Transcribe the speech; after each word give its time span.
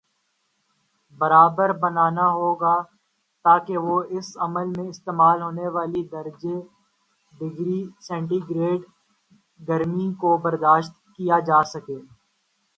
برابر 1.19 1.69
بنانا 1.81 2.27
ہوگا 2.31 2.75
تاکہ 3.45 3.77
وہ 3.85 3.97
اس 4.15 4.27
عمل 4.45 4.67
میں 4.75 4.87
استعمال 4.89 5.41
ہونے 5.41 5.67
والی 5.75 6.03
درجے 6.11 6.55
ڈگری 7.33 7.81
سینٹی 8.07 8.39
گریڈگرمی 8.49 10.07
کو 10.21 10.37
برداشت 10.45 10.93
کیا 11.15 11.39
جا 11.47 11.61
سکے 11.73 11.99